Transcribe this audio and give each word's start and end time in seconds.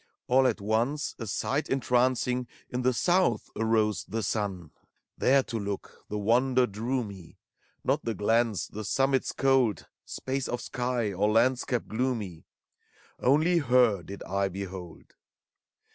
All 0.27 0.47
at 0.47 0.59
once, 0.59 1.13
a 1.19 1.27
sight 1.27 1.69
entrancing, 1.69 2.47
In 2.71 2.81
the 2.81 2.91
South 2.91 3.51
arose 3.55 4.03
the 4.05 4.23
sun. 4.23 4.71
ACT 5.21 5.21
HI. 5.21 5.27
159 5.27 5.29
There 5.29 5.43
to 5.43 5.59
look, 5.71 6.05
the 6.09 6.17
Wonder 6.17 6.65
drew 6.65 7.03
me: 7.03 7.37
Not 7.83 8.03
the 8.03 8.15
glens, 8.15 8.67
the 8.69 8.83
summits 8.83 9.31
cold, 9.31 9.85
Space 10.03 10.47
of 10.47 10.59
sky 10.59 11.13
,or 11.13 11.29
landscape 11.31 11.87
gloomy,— 11.87 12.45
Only 13.19 13.59
Her 13.59 14.01
did 14.01 14.23
I 14.23 14.47
behold. 14.49 15.13